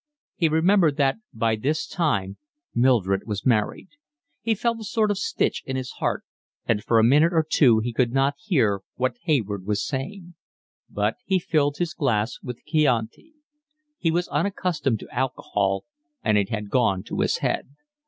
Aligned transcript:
He 0.35 0.49
remembered 0.49 0.97
that 0.97 1.17
by 1.31 1.55
this 1.55 1.85
time 1.85 2.37
Mildred 2.73 3.27
was 3.27 3.45
married. 3.45 3.89
He 4.41 4.55
felt 4.55 4.79
a 4.79 4.83
sort 4.83 5.11
of 5.11 5.19
stitch 5.19 5.61
in 5.67 5.75
his 5.75 5.91
heart, 6.01 6.23
and 6.65 6.83
for 6.83 6.97
a 6.97 7.03
minute 7.03 7.33
or 7.33 7.45
two 7.47 7.77
he 7.81 7.93
could 7.93 8.11
not 8.11 8.33
hear 8.39 8.81
what 8.95 9.17
Hayward 9.25 9.67
was 9.67 9.85
saying. 9.85 10.33
But 10.89 11.17
he 11.23 11.37
filled 11.37 11.77
his 11.77 11.93
glass 11.93 12.39
with 12.41 12.65
Chianti. 12.65 13.35
He 13.99 14.09
was 14.09 14.27
unaccustomed 14.29 14.99
to 15.01 15.15
alcohol 15.15 15.85
and 16.23 16.35
it 16.35 16.49
had 16.49 16.71
gone 16.71 17.03
to 17.03 17.19
his 17.19 17.37
head. 17.37 17.69